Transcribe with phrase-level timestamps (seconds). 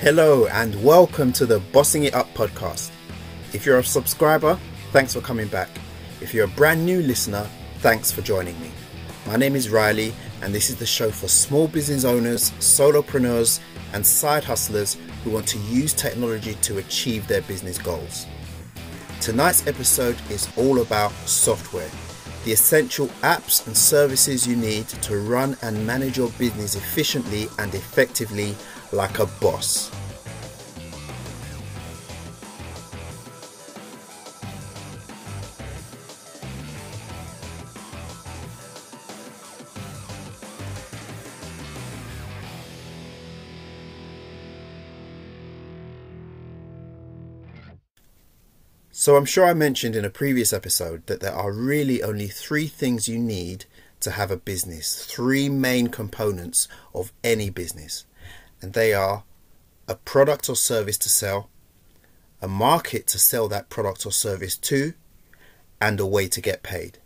[0.00, 2.90] Hello and welcome to the Bossing It Up podcast.
[3.52, 4.58] If you're a subscriber,
[4.92, 5.68] thanks for coming back.
[6.22, 7.46] If you're a brand new listener,
[7.80, 8.70] thanks for joining me.
[9.26, 13.60] My name is Riley and this is the show for small business owners, solopreneurs,
[13.92, 18.26] and side hustlers who want to use technology to achieve their business goals.
[19.20, 21.90] Tonight's episode is all about software,
[22.46, 27.74] the essential apps and services you need to run and manage your business efficiently and
[27.74, 28.56] effectively
[28.92, 29.90] like a boss.
[49.02, 52.66] So, I'm sure I mentioned in a previous episode that there are really only three
[52.66, 53.64] things you need
[54.00, 58.04] to have a business, three main components of any business.
[58.62, 59.24] And they are
[59.88, 61.50] a product or service to sell,
[62.40, 64.94] a market to sell that product or service to,
[65.80, 66.98] and a way to get paid.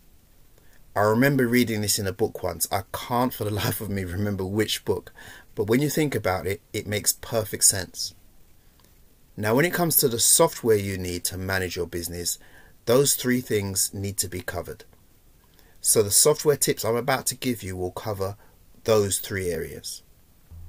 [0.97, 2.69] I remember reading this in a book once.
[2.71, 5.13] I can't for the life of me remember which book,
[5.55, 8.15] but when you think about it, it makes perfect sense.
[9.37, 12.39] Now, when it comes to the software you need to manage your business,
[12.85, 14.85] those three things need to be covered.
[15.81, 18.37] So, the software tips I'm about to give you will cover
[18.85, 20.03] those three areas.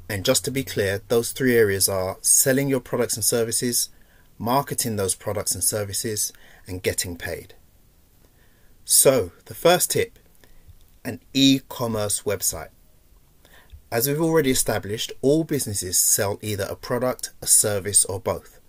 [0.07, 3.89] And just to be clear, those three areas are selling your products and services,
[4.37, 6.31] marketing those products and services,
[6.67, 7.55] and getting paid.
[8.83, 10.19] So, the first tip
[11.05, 12.69] an e commerce website.
[13.91, 18.59] As we've already established, all businesses sell either a product, a service, or both.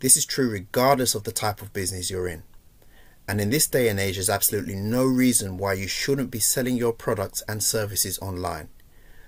[0.00, 2.42] This is true regardless of the type of business you're in.
[3.26, 6.76] And in this day and age, there's absolutely no reason why you shouldn't be selling
[6.76, 8.68] your products and services online.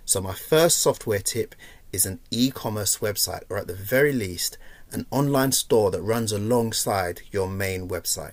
[0.05, 1.55] So, my first software tip
[1.93, 4.59] is an e commerce website, or at the very least,
[4.91, 8.33] an online store that runs alongside your main website.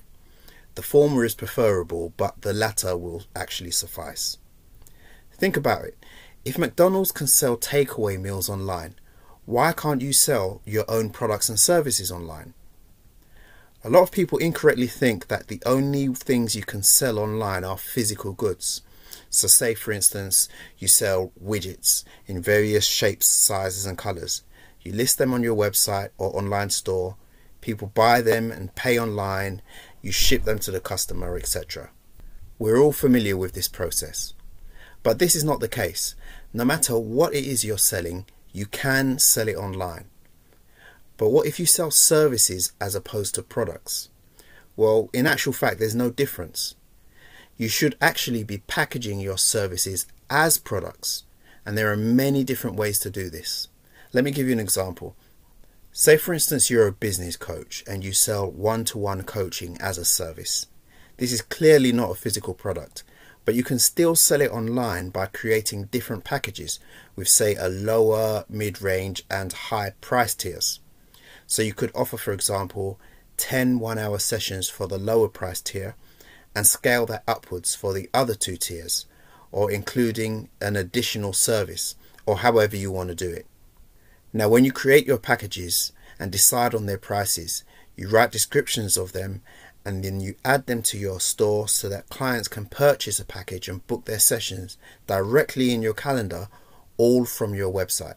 [0.75, 4.37] The former is preferable, but the latter will actually suffice.
[5.33, 5.97] Think about it.
[6.45, 8.95] If McDonald's can sell takeaway meals online,
[9.45, 12.53] why can't you sell your own products and services online?
[13.83, 17.77] A lot of people incorrectly think that the only things you can sell online are
[17.77, 18.81] physical goods.
[19.29, 24.43] So, say for instance, you sell widgets in various shapes, sizes, and colors.
[24.81, 27.15] You list them on your website or online store,
[27.61, 29.61] people buy them and pay online,
[30.01, 31.91] you ship them to the customer, etc.
[32.57, 34.33] We're all familiar with this process.
[35.03, 36.15] But this is not the case.
[36.53, 40.05] No matter what it is you're selling, you can sell it online.
[41.17, 44.09] But what if you sell services as opposed to products?
[44.75, 46.75] Well, in actual fact, there's no difference.
[47.59, 51.25] You should actually be packaging your services as products,
[51.65, 53.67] and there are many different ways to do this.
[54.13, 55.17] Let me give you an example.
[55.91, 59.97] Say, for instance, you're a business coach and you sell one to one coaching as
[59.97, 60.67] a service.
[61.17, 63.03] This is clearly not a physical product,
[63.43, 66.79] but you can still sell it online by creating different packages
[67.17, 70.79] with, say, a lower, mid range, and high price tiers.
[71.45, 73.01] So you could offer, for example,
[73.35, 75.95] 10 one hour sessions for the lower price tier
[76.55, 79.05] and scale that upwards for the other two tiers,
[79.51, 81.95] or including an additional service,
[82.25, 83.45] or however you want to do it.
[84.31, 87.63] Now, when you create your packages and decide on their prices,
[87.95, 89.41] you write descriptions of them
[89.85, 93.67] and then you add them to your store so that clients can purchase a package
[93.67, 94.77] and book their sessions
[95.07, 96.47] directly in your calendar,
[96.97, 98.15] all from your website.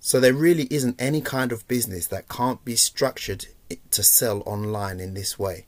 [0.00, 3.46] So, there really isn't any kind of business that can't be structured
[3.90, 5.66] to sell online in this way.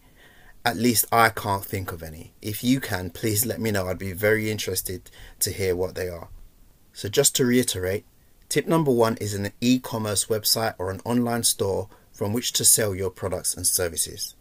[0.67, 2.35] At least I can't think of any.
[2.43, 3.87] If you can, please let me know.
[3.89, 5.11] I'd be very interested
[5.41, 6.29] to hear what they are.
[6.93, 8.05] So, just to reiterate,
[8.49, 12.65] Tip number one is an e commerce website or an online store from which to
[12.65, 14.35] sell your products and services.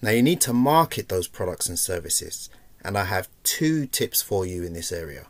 [0.00, 2.48] Now, you need to market those products and services,
[2.84, 5.26] and I have two tips for you in this area.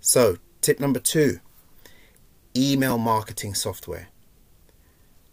[0.00, 1.40] So, tip number two
[2.56, 4.08] email marketing software.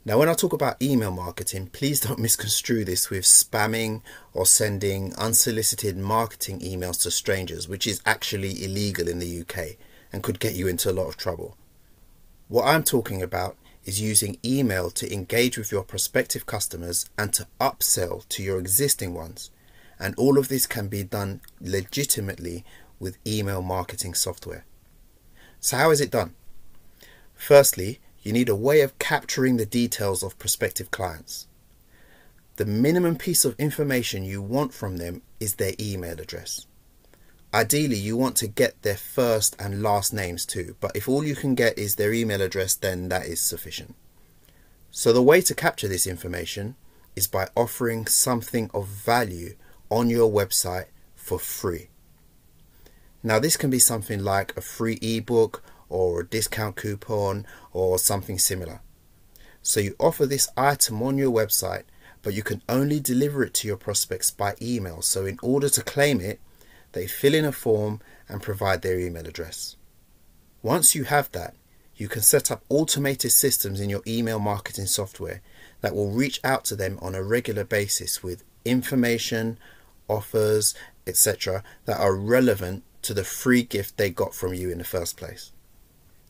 [0.03, 4.01] Now, when I talk about email marketing, please don't misconstrue this with spamming
[4.33, 9.77] or sending unsolicited marketing emails to strangers, which is actually illegal in the UK
[10.11, 11.55] and could get you into a lot of trouble.
[12.47, 17.47] What I'm talking about is using email to engage with your prospective customers and to
[17.59, 19.51] upsell to your existing ones.
[19.99, 22.65] And all of this can be done legitimately
[22.99, 24.65] with email marketing software.
[25.59, 26.33] So, how is it done?
[27.35, 31.47] Firstly, you need a way of capturing the details of prospective clients.
[32.57, 36.67] The minimum piece of information you want from them is their email address.
[37.53, 41.35] Ideally, you want to get their first and last names too, but if all you
[41.35, 43.95] can get is their email address, then that is sufficient.
[44.89, 46.75] So, the way to capture this information
[47.15, 49.55] is by offering something of value
[49.89, 50.85] on your website
[51.15, 51.89] for free.
[53.23, 58.39] Now, this can be something like a free ebook or a discount coupon or something
[58.39, 58.81] similar.
[59.61, 61.83] So, you offer this item on your website,
[62.23, 65.01] but you can only deliver it to your prospects by email.
[65.01, 66.39] So, in order to claim it,
[66.93, 69.75] they fill in a form and provide their email address.
[70.63, 71.55] Once you have that,
[71.95, 75.41] you can set up automated systems in your email marketing software
[75.81, 79.59] that will reach out to them on a regular basis with information,
[80.07, 80.73] offers,
[81.05, 85.17] etc., that are relevant to the free gift they got from you in the first
[85.17, 85.51] place.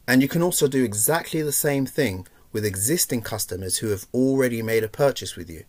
[0.07, 4.61] And you can also do exactly the same thing with existing customers who have already
[4.61, 5.63] made a purchase with you.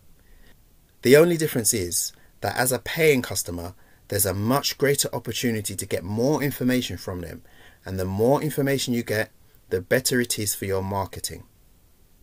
[1.01, 3.73] The only difference is that as a paying customer,
[4.07, 7.41] there's a much greater opportunity to get more information from them.
[7.85, 9.31] And the more information you get,
[9.69, 11.43] the better it is for your marketing.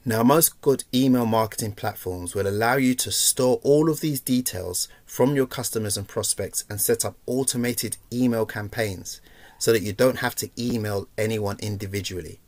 [0.04, 4.88] Now, most good email marketing platforms will allow you to store all of these details
[5.04, 9.20] from your customers and prospects and set up automated email campaigns
[9.60, 12.40] so that you don't have to email anyone individually.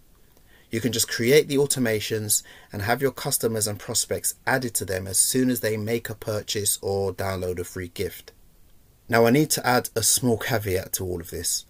[0.70, 2.42] You can just create the automations
[2.72, 6.14] and have your customers and prospects added to them as soon as they make a
[6.14, 8.32] purchase or download a free gift.
[9.10, 11.66] Now, I need to add a small caveat to all of this.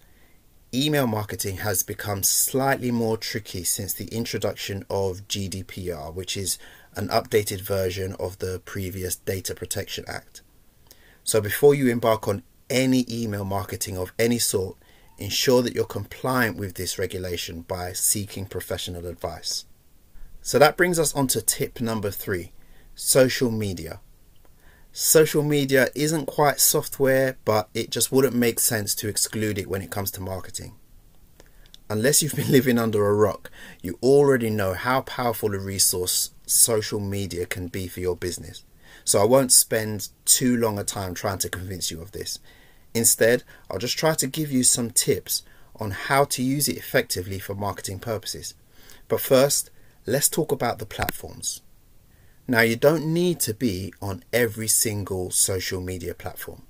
[0.73, 6.57] Email marketing has become slightly more tricky since the introduction of GDPR, which is
[6.95, 10.43] an updated version of the previous Data Protection Act.
[11.25, 14.77] So, before you embark on any email marketing of any sort,
[15.23, 19.65] ensure that you're compliant with this regulation by seeking professional advice.
[20.41, 22.53] So, that brings us on to tip number three
[22.95, 24.01] social media.
[24.93, 29.81] Social media isn't quite software, but it just wouldn't make sense to exclude it when
[29.81, 30.75] it comes to marketing.
[31.89, 37.01] Unless you've been living under a rock, you already know how powerful a resource social
[37.01, 38.65] media can be for your business.
[39.05, 42.39] So I won't spend too long a time trying to convince you of this.
[42.95, 45.43] Instead, I'll just try to give you some tips
[45.77, 48.55] on how to use it effectively for marketing purposes.
[49.09, 49.71] But first,
[50.07, 51.63] let's talk about the platforms.
[52.47, 56.63] Now, you don't need to be on every single social media platform.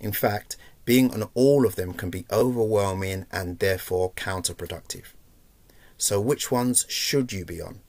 [0.00, 5.12] In fact, being on all of them can be overwhelming and therefore counterproductive.
[5.98, 7.80] So, which ones should you be on?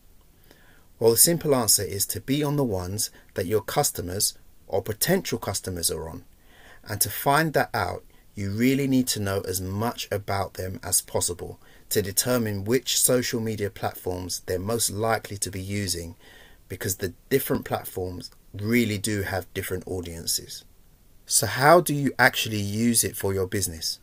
[0.99, 4.37] Well, the simple answer is to be on the ones that your customers
[4.67, 6.25] or potential customers are on.
[6.87, 8.03] And to find that out,
[8.35, 11.59] you really need to know as much about them as possible
[11.89, 16.15] to determine which social media platforms they're most likely to be using
[16.69, 20.63] because the different platforms really do have different audiences.
[21.25, 23.99] So, how do you actually use it for your business?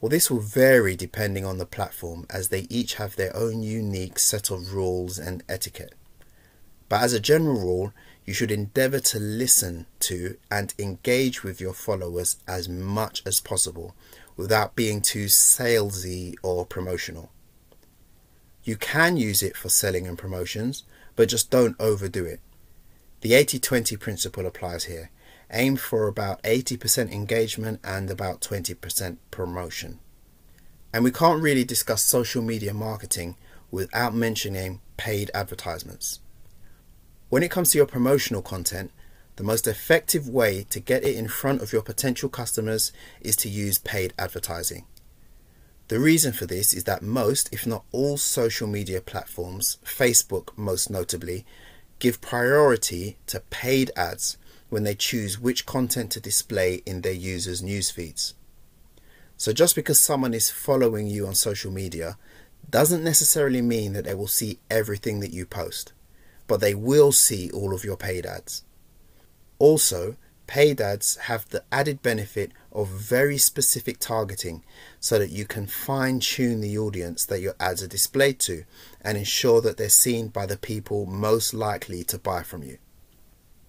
[0.00, 4.18] Well, this will vary depending on the platform as they each have their own unique
[4.18, 5.94] set of rules and etiquette.
[6.88, 7.92] But as a general rule,
[8.30, 13.92] you should endeavor to listen to and engage with your followers as much as possible
[14.36, 17.32] without being too salesy or promotional.
[18.62, 20.84] You can use it for selling and promotions,
[21.16, 22.38] but just don't overdo it.
[23.20, 25.10] The 80 20 principle applies here.
[25.50, 29.98] Aim for about 80% engagement and about 20% promotion.
[30.92, 33.34] And we can't really discuss social media marketing
[33.72, 36.20] without mentioning paid advertisements.
[37.30, 38.90] When it comes to your promotional content,
[39.36, 43.48] the most effective way to get it in front of your potential customers is to
[43.48, 44.84] use paid advertising.
[45.86, 50.90] The reason for this is that most, if not all, social media platforms, Facebook most
[50.90, 51.46] notably,
[52.00, 54.36] give priority to paid ads
[54.68, 58.34] when they choose which content to display in their users' news feeds.
[59.36, 62.18] So just because someone is following you on social media
[62.68, 65.92] doesn't necessarily mean that they will see everything that you post,
[66.50, 68.64] but they will see all of your paid ads.
[69.60, 70.16] Also,
[70.48, 74.64] paid ads have the added benefit of very specific targeting
[74.98, 78.64] so that you can fine tune the audience that your ads are displayed to
[79.00, 82.78] and ensure that they're seen by the people most likely to buy from you.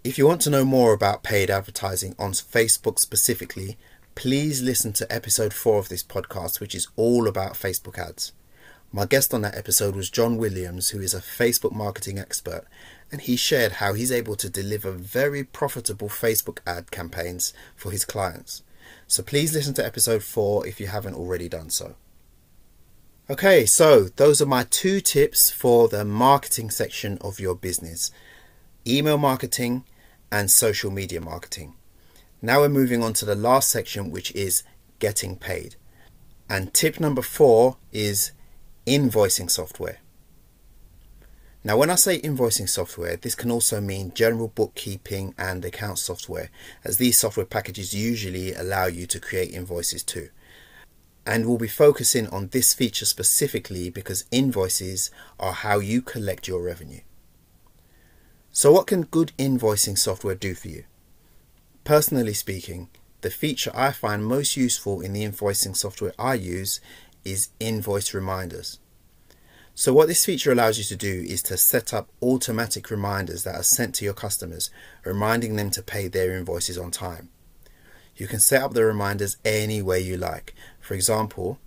[0.04, 3.78] If you want to know more about paid advertising on Facebook specifically,
[4.16, 8.34] please listen to episode 4 of this podcast, which is all about Facebook ads.
[8.94, 12.66] My guest on that episode was John Williams, who is a Facebook marketing expert,
[13.10, 18.04] and he shared how he's able to deliver very profitable Facebook ad campaigns for his
[18.04, 18.64] clients.
[19.08, 21.96] So please listen to episode 4 if you haven't already done so.
[23.30, 28.12] Okay, so those are my two tips for the marketing section of your business
[28.86, 29.86] email marketing
[30.32, 31.76] and social media marketing.
[32.42, 34.64] Now we're moving on to the last section, which is
[35.00, 35.76] getting paid.
[36.50, 38.32] And tip number four is
[38.86, 40.00] invoicing software.
[41.64, 46.50] Now, when I say invoicing software, this can also mean general bookkeeping and account software,
[46.84, 50.30] as these software packages usually allow you to create invoices too.
[51.24, 56.64] And we'll be focusing on this feature specifically because invoices are how you collect your
[56.64, 57.02] revenue.
[58.52, 60.86] So, what can good invoicing software do for you?
[61.84, 62.90] Personally speaking,
[63.22, 66.82] the feature I find most useful in the invoicing software I use
[67.24, 68.80] is invoice reminders.
[69.74, 73.56] So what this feature allows you to do is to set up automatic reminders that
[73.56, 74.70] are sent to your customers,
[75.06, 77.30] reminding them to pay their invoices on time.
[78.16, 80.54] You can set up the reminders any way you like.
[80.80, 81.58] For example,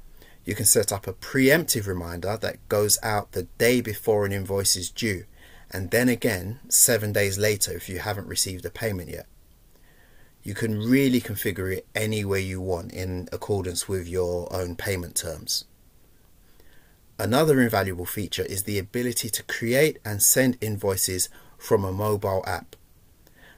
[0.45, 4.77] you can set up a preemptive reminder that goes out the day before an invoice
[4.77, 5.25] is due,
[5.71, 9.27] and then again seven days later if you haven't received a payment yet.
[10.45, 15.17] You can really configure it any way you want in accordance with your own payment
[15.17, 15.65] terms.
[17.19, 22.77] Another invaluable feature is the ability to create and send invoices from a mobile app.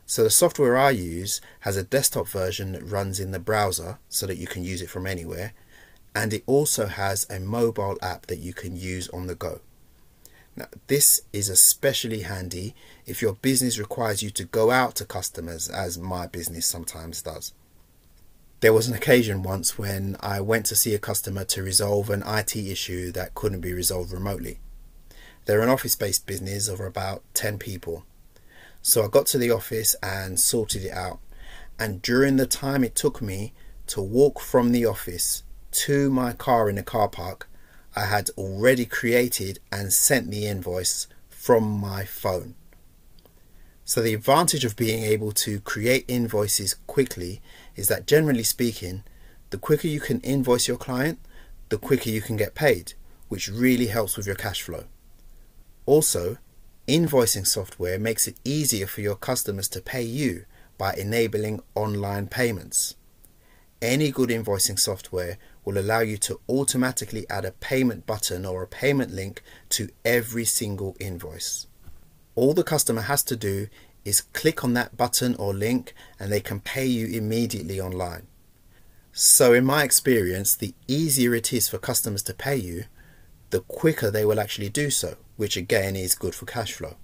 [0.07, 4.27] So the software I use has a desktop version that runs in the browser so
[4.27, 5.53] that you can use it from anywhere
[6.17, 9.61] and it also has a mobile app that you can use on the go.
[10.57, 15.69] Now this is especially handy if your business requires you to go out to customers
[15.69, 17.53] as my business sometimes does.
[18.61, 22.23] There was an occasion once when I went to see a customer to resolve an
[22.27, 24.61] IT issue that couldn't be resolved remotely.
[25.45, 28.05] They're an office based business of about 10 people.
[28.81, 31.19] So I got to the office and sorted it out.
[31.79, 33.53] And during the time it took me
[33.89, 37.49] to walk from the office to my car in the car park,
[37.97, 42.55] I had already created and sent the invoice from my phone.
[43.87, 47.41] So the advantage of being able to create invoices quickly
[47.75, 49.03] is that generally speaking,
[49.51, 51.21] the quicker you can invoice your client,
[51.71, 52.93] the quicker you can get paid,
[53.29, 54.85] which really helps with your cash flow.
[55.87, 56.37] Also,
[56.87, 60.45] invoicing software makes it easier for your customers to pay you
[60.77, 62.97] by enabling online payments.
[63.83, 68.67] Any good invoicing software will allow you to automatically add a payment button or a
[68.67, 71.67] payment link to every single invoice.
[72.35, 73.69] All the customer has to do
[74.05, 78.27] is click on that button or link and they can pay you immediately online.
[79.13, 82.85] So, in my experience, the easier it is for customers to pay you,
[83.51, 86.97] the quicker they will actually do so, which again is good for cash flow.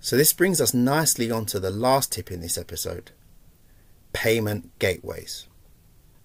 [0.00, 3.12] So, this brings us nicely on to the last tip in this episode
[4.12, 5.46] payment gateways.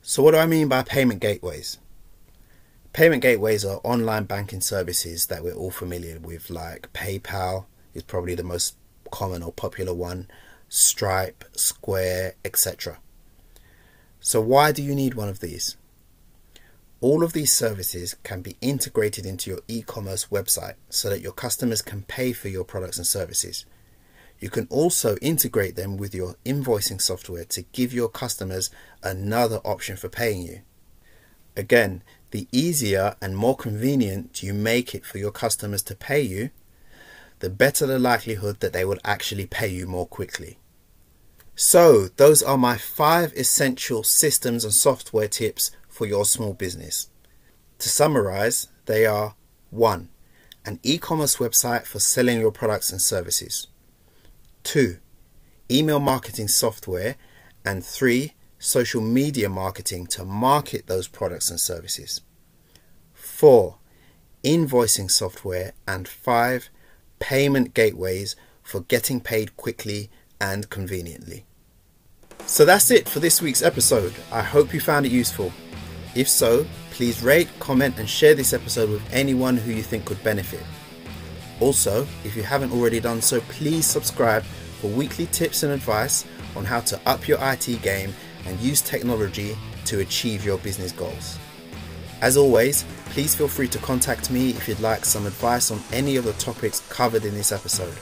[0.01, 1.77] So, what do I mean by payment gateways?
[2.93, 8.35] Payment gateways are online banking services that we're all familiar with, like PayPal is probably
[8.35, 8.77] the most
[9.11, 10.27] common or popular one,
[10.69, 12.99] Stripe, Square, etc.
[14.19, 15.77] So why do you need one of these?
[17.01, 21.81] All of these services can be integrated into your e-commerce website so that your customers
[21.81, 23.65] can pay for your products and services.
[24.39, 28.69] You can also integrate them with your invoicing software to give your customers
[29.01, 30.61] another option for paying you.
[31.55, 36.49] Again, the easier and more convenient you make it for your customers to pay you,
[37.39, 40.57] the better the likelihood that they will actually pay you more quickly.
[41.55, 47.07] So, those are my five essential systems and software tips for your small business.
[47.79, 49.35] To summarize, they are
[49.69, 50.09] 1.
[50.65, 53.67] An e commerce website for selling your products and services.
[54.65, 54.97] 2.
[55.71, 57.15] Email marketing software.
[57.63, 58.33] And 3.
[58.59, 62.21] Social media marketing to market those products and services.
[63.13, 63.77] 4.
[64.43, 65.71] Invoicing software.
[65.87, 66.69] And 5
[67.19, 70.09] payment gateways for getting paid quickly
[70.41, 71.45] and conveniently.
[72.45, 74.13] So that's it for this week's episode.
[74.31, 75.53] I hope you found it useful.
[76.13, 80.23] If so, please rate, comment, and share this episode with anyone who you think could
[80.23, 80.61] benefit.
[81.59, 86.65] Also, if you haven't already done so, please subscribe for weekly tips and advice on
[86.65, 88.13] how to up your IT game
[88.45, 91.39] and use technology to achieve your business goals.
[92.21, 96.15] As always, please feel free to contact me if you'd like some advice on any
[96.15, 97.93] of the topics covered in this episode.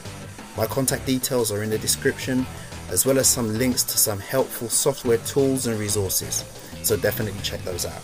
[0.56, 2.46] My contact details are in the description,
[2.90, 6.44] as well as some links to some helpful software tools and resources,
[6.82, 8.02] so definitely check those out.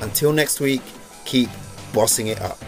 [0.00, 0.82] Until next week,
[1.24, 1.50] keep
[1.92, 2.58] bossing it up.